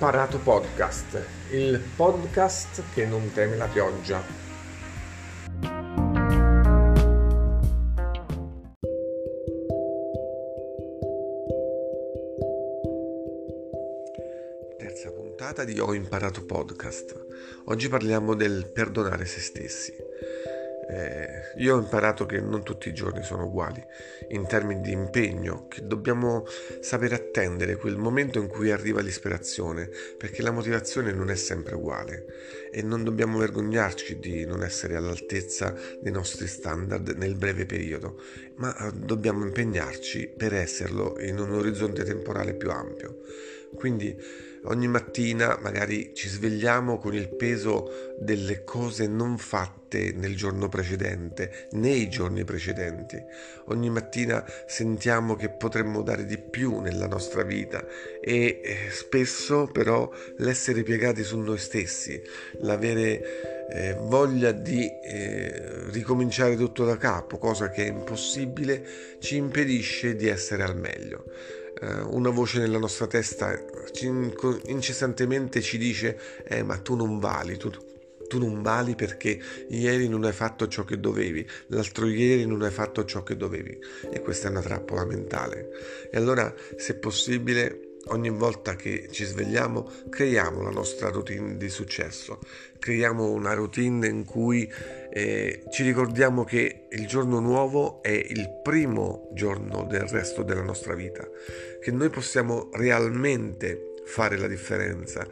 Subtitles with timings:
[0.00, 4.24] imparato podcast, il podcast che non teme la pioggia.
[14.78, 17.26] Terza puntata di Ho imparato podcast.
[17.66, 19.92] Oggi parliamo del perdonare se stessi.
[20.92, 23.80] Eh, io ho imparato che non tutti i giorni sono uguali
[24.30, 26.44] in termini di impegno, che dobbiamo
[26.80, 32.24] sapere attendere quel momento in cui arriva l'ispirazione, perché la motivazione non è sempre uguale
[32.72, 38.20] e non dobbiamo vergognarci di non essere all'altezza dei nostri standard nel breve periodo,
[38.56, 43.18] ma eh, dobbiamo impegnarci per esserlo in un orizzonte temporale più ampio.
[43.74, 44.16] Quindi
[44.64, 51.68] ogni mattina magari ci svegliamo con il peso delle cose non fatte nel giorno precedente,
[51.72, 53.16] nei giorni precedenti.
[53.66, 57.84] Ogni mattina sentiamo che potremmo dare di più nella nostra vita
[58.20, 62.20] e eh, spesso però l'essere piegati su noi stessi,
[62.60, 68.84] l'avere eh, voglia di eh, ricominciare tutto da capo, cosa che è impossibile,
[69.20, 71.24] ci impedisce di essere al meglio.
[71.80, 73.58] Eh, una voce nella nostra testa
[74.66, 77.70] incessantemente ci dice eh, ma tu non vali, tu,
[78.28, 82.70] tu non vali perché ieri non hai fatto ciò che dovevi, l'altro ieri non hai
[82.70, 83.78] fatto ciò che dovevi
[84.12, 85.70] e questa è una trappola mentale.
[86.10, 92.38] E allora se possibile ogni volta che ci svegliamo creiamo la nostra routine di successo,
[92.78, 94.70] creiamo una routine in cui
[95.12, 100.94] eh, ci ricordiamo che il giorno nuovo è il primo giorno del resto della nostra
[100.94, 101.28] vita,
[101.80, 105.24] che noi possiamo realmente fare la differenza,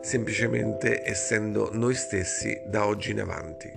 [0.00, 3.68] semplicemente essendo noi stessi da oggi in avanti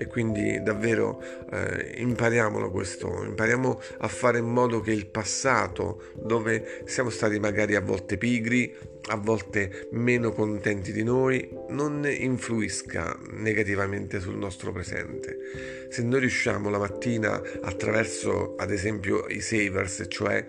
[0.00, 6.82] e quindi davvero eh, impariamolo questo, impariamo a fare in modo che il passato, dove
[6.84, 8.72] siamo stati magari a volte pigri,
[9.08, 15.88] a volte meno contenti di noi, non influisca negativamente sul nostro presente.
[15.88, 20.46] Se noi riusciamo la mattina attraverso ad esempio i savers, cioè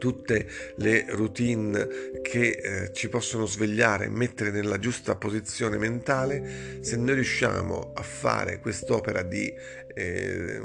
[0.00, 1.86] tutte le routine
[2.22, 8.02] che eh, ci possono svegliare e mettere nella giusta posizione mentale, se noi riusciamo a
[8.02, 9.52] fare quest'opera di,
[9.94, 10.60] eh,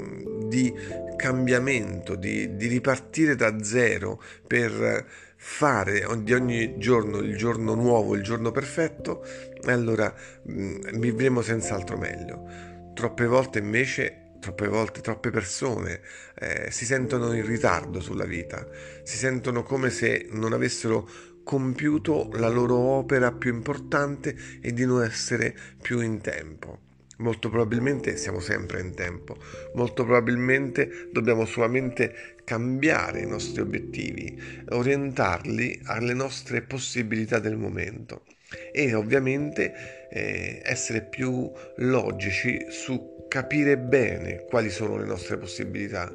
[0.46, 0.72] di
[1.16, 8.22] cambiamento, di, di ripartire da zero per fare di ogni giorno il giorno nuovo, il
[8.22, 9.22] giorno perfetto,
[9.66, 12.74] allora mh, mm, vivremo senz'altro meglio.
[12.94, 16.00] Troppe volte invece troppe volte troppe persone
[16.38, 18.66] eh, si sentono in ritardo sulla vita,
[19.02, 21.08] si sentono come se non avessero
[21.44, 26.80] compiuto la loro opera più importante e di non essere più in tempo.
[27.18, 29.38] Molto probabilmente siamo sempre in tempo,
[29.74, 34.38] molto probabilmente dobbiamo solamente cambiare i nostri obiettivi,
[34.68, 38.24] orientarli alle nostre possibilità del momento
[38.72, 39.72] e ovviamente
[40.10, 46.12] eh, essere più logici su capire bene quali sono le nostre possibilità,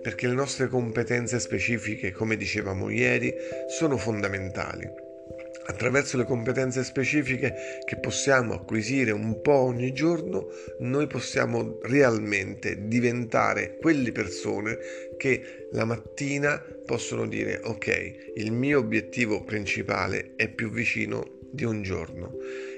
[0.00, 3.32] perché le nostre competenze specifiche, come dicevamo ieri,
[3.68, 4.88] sono fondamentali.
[5.64, 7.54] Attraverso le competenze specifiche
[7.84, 10.48] che possiamo acquisire un po' ogni giorno,
[10.80, 14.76] noi possiamo realmente diventare quelle persone
[15.16, 21.82] che la mattina possono dire ok, il mio obiettivo principale è più vicino di un
[21.82, 22.32] giorno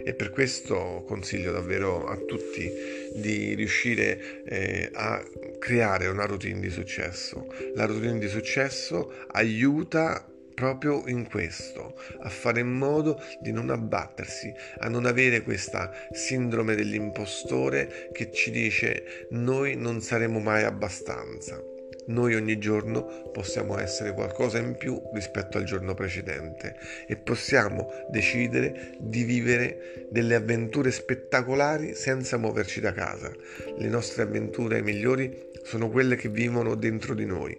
[0.04, 2.70] e per questo consiglio davvero a tutti
[3.14, 5.22] di riuscire eh, a
[5.58, 7.46] creare una routine di successo.
[7.74, 14.52] La routine di successo aiuta proprio in questo, a fare in modo di non abbattersi,
[14.78, 21.73] a non avere questa sindrome dell'impostore che ci dice noi non saremo mai abbastanza.
[22.06, 26.76] Noi ogni giorno possiamo essere qualcosa in più rispetto al giorno precedente
[27.06, 33.32] e possiamo decidere di vivere delle avventure spettacolari senza muoverci da casa.
[33.78, 37.56] Le nostre avventure migliori sono quelle che vivono dentro di noi.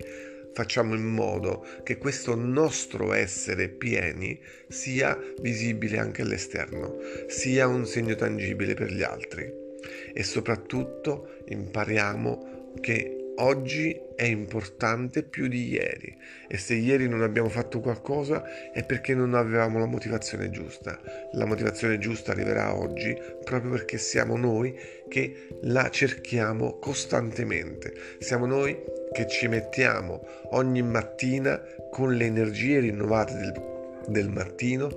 [0.54, 4.40] Facciamo in modo che questo nostro essere pieni
[4.70, 6.98] sia visibile anche all'esterno,
[7.28, 9.52] sia un segno tangibile per gli altri
[10.14, 16.16] e soprattutto impariamo che oggi è importante più di ieri
[16.48, 21.00] e se ieri non abbiamo fatto qualcosa è perché non avevamo la motivazione giusta.
[21.34, 24.78] La motivazione giusta arriverà oggi proprio perché siamo noi
[25.10, 27.94] che la cerchiamo costantemente.
[28.20, 28.78] Siamo noi
[29.12, 33.54] che ci mettiamo ogni mattina con le energie rinnovate del,
[34.08, 34.90] del mattino,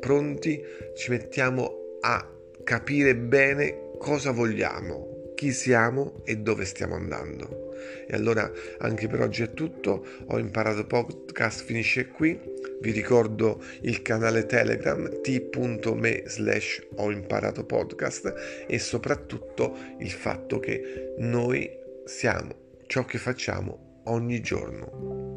[0.00, 0.60] pronti,
[0.96, 2.26] ci mettiamo a
[2.64, 7.72] capire bene cosa vogliamo, chi siamo e dove stiamo andando.
[8.08, 12.36] E allora anche per oggi è tutto, ho imparato podcast, finisce qui.
[12.80, 21.14] Vi ricordo il canale Telegram t.me slash ho imparato podcast e soprattutto il fatto che
[21.18, 21.70] noi
[22.04, 25.36] siamo ciò che facciamo ogni giorno.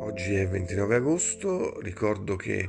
[0.00, 2.68] Oggi è 29 agosto, ricordo che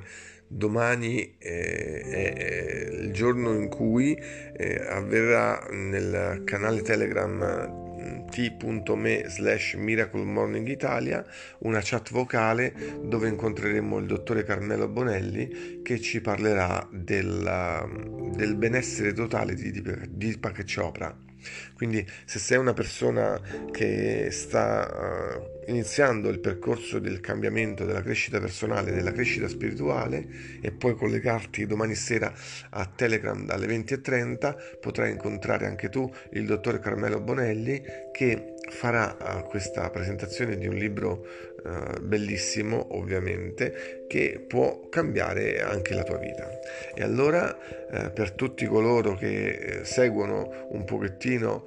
[0.50, 7.88] domani eh, è il giorno in cui eh, avverrà nel canale Telegram
[8.30, 11.26] t.me slash Miracle Morning Italia
[11.60, 12.74] una chat vocale
[13.04, 19.72] dove incontreremo il dottore Carmelo Bonelli che ci parlerà del, del benessere totale di
[20.10, 21.29] Deepak Chopra
[21.76, 23.40] quindi se sei una persona
[23.72, 30.28] che sta uh, iniziando il percorso del cambiamento, della crescita personale, della crescita spirituale
[30.62, 32.34] e puoi collegarti domani sera
[32.72, 37.82] a Telegram dalle 20.30, potrai incontrare anche tu il dottor Carmelo Bonelli
[38.12, 41.26] che farà uh, questa presentazione di un libro
[41.64, 46.50] uh, bellissimo ovviamente che può cambiare anche la tua vita
[46.96, 51.66] e allora uh, per tutti coloro che eh, seguono un pochettino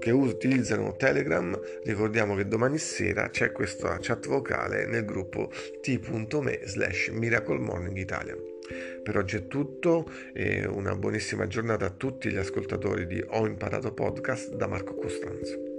[0.00, 7.08] che utilizzano Telegram ricordiamo che domani sera c'è questa chat vocale nel gruppo t.me slash
[7.08, 8.36] Miracle Morning Italia
[9.02, 13.92] per oggi è tutto e una buonissima giornata a tutti gli ascoltatori di Ho imparato
[13.92, 15.75] podcast da Marco Costanzo.